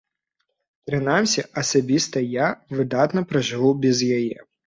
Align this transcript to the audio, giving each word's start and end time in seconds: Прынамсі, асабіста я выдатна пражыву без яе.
Прынамсі, 0.89 1.43
асабіста 1.63 2.23
я 2.25 2.47
выдатна 2.79 3.25
пражыву 3.35 3.71
без 3.85 3.97
яе. 4.19 4.37